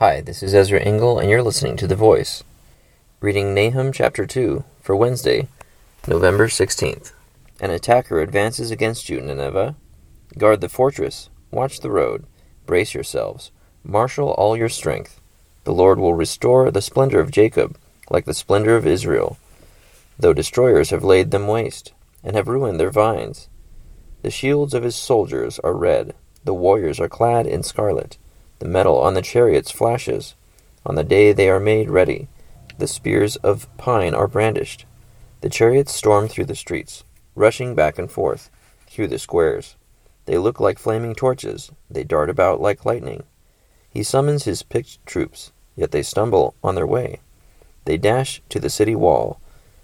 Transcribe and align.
Hi, 0.00 0.22
this 0.22 0.42
is 0.42 0.54
Ezra 0.54 0.80
Engel, 0.80 1.18
and 1.18 1.28
you're 1.28 1.42
listening 1.42 1.76
to 1.76 1.86
The 1.86 1.94
Voice. 1.94 2.42
Reading 3.20 3.52
Nahum 3.52 3.92
chapter 3.92 4.24
2 4.24 4.64
for 4.80 4.96
Wednesday, 4.96 5.46
November 6.08 6.48
16th. 6.48 7.12
An 7.60 7.70
attacker 7.70 8.18
advances 8.18 8.70
against 8.70 9.10
you, 9.10 9.20
Nineveh. 9.20 9.76
Guard 10.38 10.62
the 10.62 10.70
fortress, 10.70 11.28
watch 11.50 11.80
the 11.80 11.90
road, 11.90 12.24
brace 12.64 12.94
yourselves, 12.94 13.50
marshal 13.84 14.30
all 14.30 14.56
your 14.56 14.70
strength. 14.70 15.20
The 15.64 15.74
Lord 15.74 15.98
will 15.98 16.14
restore 16.14 16.70
the 16.70 16.80
splendor 16.80 17.20
of 17.20 17.30
Jacob, 17.30 17.76
like 18.08 18.24
the 18.24 18.32
splendor 18.32 18.76
of 18.76 18.86
Israel, 18.86 19.36
though 20.18 20.32
destroyers 20.32 20.88
have 20.88 21.04
laid 21.04 21.30
them 21.30 21.46
waste, 21.46 21.92
and 22.24 22.34
have 22.34 22.48
ruined 22.48 22.80
their 22.80 22.90
vines. 22.90 23.50
The 24.22 24.30
shields 24.30 24.72
of 24.72 24.82
his 24.82 24.96
soldiers 24.96 25.58
are 25.58 25.74
red, 25.74 26.14
the 26.42 26.54
warriors 26.54 27.00
are 27.00 27.08
clad 27.10 27.46
in 27.46 27.62
scarlet. 27.62 28.16
The 28.60 28.68
metal 28.68 28.98
on 29.00 29.14
the 29.14 29.22
chariots 29.22 29.70
flashes. 29.70 30.34
On 30.84 30.94
the 30.94 31.02
day 31.02 31.32
they 31.32 31.48
are 31.48 31.58
made 31.58 31.88
ready, 31.90 32.28
the 32.76 32.86
spears 32.86 33.36
of 33.36 33.74
pine 33.78 34.14
are 34.14 34.28
brandished. 34.28 34.84
The 35.40 35.48
chariots 35.48 35.94
storm 35.94 36.28
through 36.28 36.44
the 36.44 36.54
streets, 36.54 37.02
rushing 37.34 37.74
back 37.74 37.98
and 37.98 38.10
forth 38.10 38.50
through 38.86 39.08
the 39.08 39.18
squares. 39.18 39.76
They 40.26 40.36
look 40.36 40.60
like 40.60 40.78
flaming 40.78 41.14
torches, 41.14 41.72
they 41.90 42.04
dart 42.04 42.28
about 42.28 42.60
like 42.60 42.84
lightning. 42.84 43.22
He 43.88 44.02
summons 44.02 44.44
his 44.44 44.62
picked 44.62 45.04
troops, 45.06 45.52
yet 45.74 45.90
they 45.90 46.02
stumble 46.02 46.54
on 46.62 46.74
their 46.74 46.86
way. 46.86 47.20
They 47.86 47.96
dash 47.96 48.42
to 48.50 48.60
the 48.60 48.70
city 48.70 48.94
wall. 48.94 49.40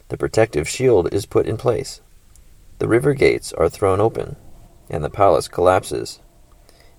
The 0.08 0.18
protective 0.18 0.68
shield 0.68 1.12
is 1.14 1.24
put 1.24 1.46
in 1.46 1.56
place. 1.56 2.02
The 2.78 2.88
river 2.88 3.14
gates 3.14 3.54
are 3.54 3.70
thrown 3.70 4.00
open, 4.00 4.36
and 4.90 5.02
the 5.02 5.08
palace 5.08 5.48
collapses. 5.48 6.20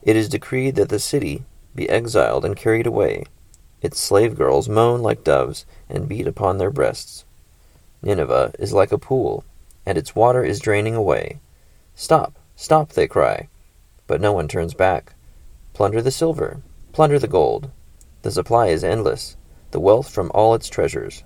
It 0.01 0.15
is 0.15 0.27
decreed 0.27 0.75
that 0.75 0.89
the 0.89 0.99
city 0.99 1.45
be 1.77 1.89
exiled 1.89 2.43
and 2.43 2.57
carried 2.57 2.87
away. 2.87 3.23
Its 3.81 3.99
slave 3.99 4.35
girls 4.35 4.67
moan 4.67 5.01
like 5.01 5.23
doves 5.23 5.65
and 5.87 6.09
beat 6.09 6.27
upon 6.27 6.57
their 6.57 6.71
breasts. 6.71 7.23
Nineveh 8.01 8.51
is 8.57 8.73
like 8.73 8.91
a 8.91 8.97
pool, 8.97 9.45
and 9.85 9.97
its 9.97 10.15
water 10.15 10.43
is 10.43 10.59
draining 10.59 10.95
away. 10.95 11.39
Stop, 11.95 12.37
stop, 12.55 12.89
they 12.93 13.07
cry. 13.07 13.47
But 14.07 14.19
no 14.19 14.33
one 14.33 14.47
turns 14.47 14.73
back. 14.73 15.13
Plunder 15.73 16.01
the 16.01 16.11
silver, 16.11 16.61
plunder 16.91 17.19
the 17.19 17.27
gold. 17.27 17.69
The 18.23 18.31
supply 18.31 18.67
is 18.67 18.83
endless, 18.83 19.37
the 19.71 19.79
wealth 19.79 20.09
from 20.09 20.31
all 20.33 20.55
its 20.55 20.69
treasures. 20.69 21.23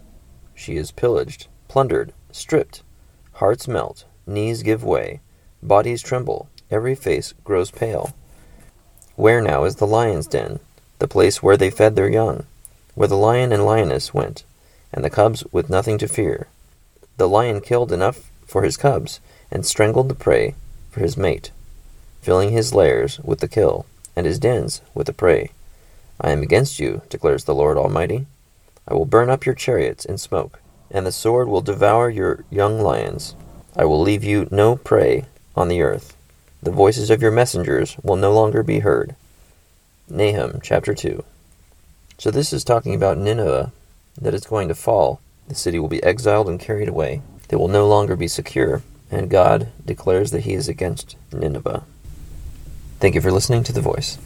She 0.53 0.75
is 0.75 0.91
pillaged, 0.91 1.47
plundered, 1.69 2.13
stripped. 2.31 2.83
Hearts 3.33 3.67
melt, 3.67 4.03
knees 4.27 4.63
give 4.63 4.83
way, 4.83 5.21
bodies 5.63 6.01
tremble, 6.01 6.49
every 6.69 6.95
face 6.95 7.33
grows 7.45 7.71
pale. 7.71 8.13
Where 9.21 9.39
now 9.39 9.65
is 9.65 9.75
the 9.75 9.85
lion's 9.85 10.25
den, 10.25 10.59
the 10.97 11.07
place 11.07 11.43
where 11.43 11.55
they 11.55 11.69
fed 11.69 11.95
their 11.95 12.09
young, 12.09 12.47
where 12.95 13.07
the 13.07 13.15
lion 13.15 13.53
and 13.53 13.63
lioness 13.63 14.15
went, 14.15 14.43
and 14.91 15.05
the 15.05 15.11
cubs 15.11 15.43
with 15.51 15.69
nothing 15.69 15.99
to 15.99 16.07
fear? 16.07 16.47
The 17.17 17.29
lion 17.29 17.61
killed 17.61 17.91
enough 17.91 18.31
for 18.47 18.63
his 18.63 18.77
cubs, 18.77 19.19
and 19.51 19.63
strangled 19.63 20.09
the 20.09 20.15
prey 20.15 20.55
for 20.89 21.01
his 21.01 21.17
mate, 21.17 21.51
filling 22.23 22.49
his 22.49 22.73
lairs 22.73 23.19
with 23.19 23.41
the 23.41 23.47
kill, 23.47 23.85
and 24.15 24.25
his 24.25 24.39
dens 24.39 24.81
with 24.95 25.05
the 25.05 25.13
prey. 25.13 25.51
I 26.19 26.31
am 26.31 26.41
against 26.41 26.79
you, 26.79 27.03
declares 27.07 27.43
the 27.43 27.53
Lord 27.53 27.77
Almighty. 27.77 28.25
I 28.87 28.95
will 28.95 29.05
burn 29.05 29.29
up 29.29 29.45
your 29.45 29.53
chariots 29.53 30.03
in 30.03 30.17
smoke, 30.17 30.59
and 30.89 31.05
the 31.05 31.11
sword 31.11 31.47
will 31.47 31.61
devour 31.61 32.09
your 32.09 32.43
young 32.49 32.81
lions. 32.81 33.35
I 33.75 33.85
will 33.85 34.01
leave 34.01 34.23
you 34.23 34.47
no 34.49 34.77
prey 34.77 35.25
on 35.55 35.67
the 35.67 35.83
earth. 35.83 36.17
The 36.63 36.71
voices 36.71 37.09
of 37.09 37.23
your 37.23 37.31
messengers 37.31 37.97
will 38.03 38.15
no 38.15 38.31
longer 38.31 38.61
be 38.61 38.79
heard. 38.79 39.15
Nahum 40.07 40.59
chapter 40.61 40.93
2. 40.93 41.23
So 42.19 42.29
this 42.29 42.53
is 42.53 42.63
talking 42.63 42.93
about 42.93 43.17
Nineveh, 43.17 43.71
that 44.21 44.35
it's 44.35 44.45
going 44.45 44.67
to 44.67 44.75
fall. 44.75 45.19
The 45.47 45.55
city 45.55 45.79
will 45.79 45.87
be 45.87 46.03
exiled 46.03 46.47
and 46.47 46.59
carried 46.59 46.87
away. 46.87 47.23
They 47.47 47.55
will 47.55 47.67
no 47.67 47.87
longer 47.87 48.15
be 48.15 48.27
secure, 48.27 48.83
and 49.09 49.27
God 49.27 49.69
declares 49.83 50.29
that 50.31 50.41
He 50.41 50.53
is 50.53 50.69
against 50.69 51.15
Nineveh. 51.33 51.83
Thank 52.99 53.15
you 53.15 53.21
for 53.21 53.31
listening 53.31 53.63
to 53.63 53.73
The 53.73 53.81
Voice. 53.81 54.19